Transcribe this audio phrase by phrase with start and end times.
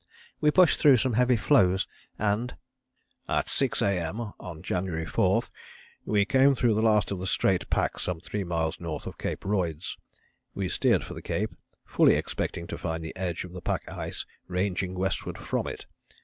[0.39, 1.85] We pushed through some heavy floes
[2.17, 2.57] and
[3.29, 4.33] "at 6 A.M.
[4.39, 5.43] (on January 4)
[6.05, 9.41] we came through the last of the Strait pack some three miles north of Cape
[9.45, 9.97] Royds.
[10.55, 11.51] We steered for the Cape,
[11.85, 15.85] fully expecting to find the edge of the pack ice ranging westward from it.